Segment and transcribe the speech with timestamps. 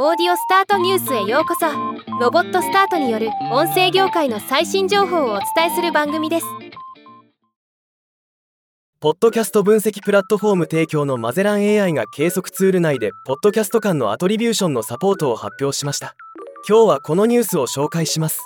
[0.00, 1.66] オーディオスタートニュースへようこそ。
[2.20, 6.46] ロボットスタートによる音声業界の最新情報をお伝えする番組です。
[9.00, 16.14] ポッドキャスト分析プラットフォーム提供のマゼラン AI が計測ツール内でポッドキャスト間のアトリビューションのサポートを発表しました。
[16.68, 18.38] 今日はこのニュースを紹介します。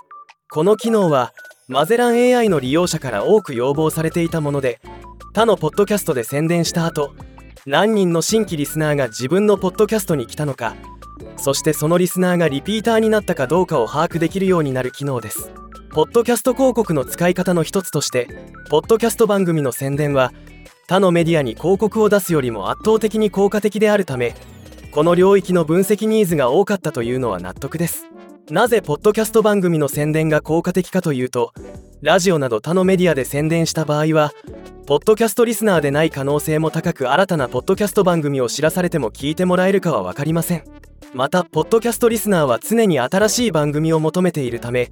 [0.50, 1.34] この機能は
[1.68, 4.80] マゼラン AI の利用者から多く要望されていたもので
[5.34, 7.12] 他のポッドキャストで宣伝した後
[7.66, 10.74] 何人の新規リスナーが自分のポッドキャストに来たのか
[11.36, 15.50] そしてそのリスナーがリピーターになったかどうかを把握できるようになる機能です。
[15.92, 18.26] ポッドキャスト広告の使い方の一つとして
[18.70, 20.32] ポッドキャスト番組の宣伝は
[20.88, 24.34] 他のメディアに広告を出すよりも圧倒的に効果的であるため
[24.90, 28.06] この領域の分析ニーズが多かったというのは納得です。
[28.50, 31.52] なぜポッドキャスト番組の宣伝が効果的かというと
[32.00, 34.32] ラジオなど他のメディアで宣伝した場合は
[34.86, 40.81] ポッドキャストリスナーでない可能性も高く新たなポッドキャスト番組を知らされても聞いてもらえるかは分かりません。
[41.14, 44.90] またポッドキャストリスナーは常に新しい番組を求めているため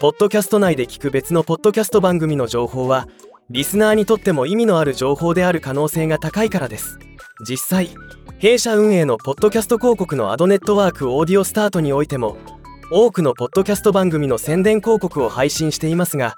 [0.00, 3.08] ポッドキャスト内で聞く別のポッドキャスト番組の情報は
[3.50, 6.98] リスナーにとっても意味のある情報である可能性が高いからです。
[7.48, 7.90] 実際
[8.38, 12.36] 弊社運営のポッドキャスト広告のアドネットワークオーディオスタートにおいても
[12.90, 16.36] 多くのポッドキャスト番組の宣伝広告を配信していますが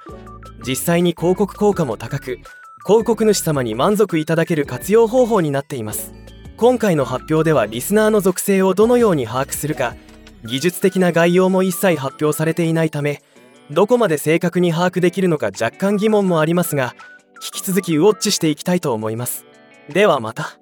[0.67, 2.39] 実際に広告効果も高く
[2.87, 6.15] 広告主様に満足いただける活用方法になっています。
[6.59, 9.95] 今回の発表ではリスナーの属性をどのように把握するか
[10.45, 13.23] 技術的な概要も一切発表されていないため
[13.71, 16.97] どこまで正確に把握できるのか若干疑問もありますが
[17.35, 19.47] 引き続きウォッチしていきたいと思います。
[19.89, 20.59] ではまた。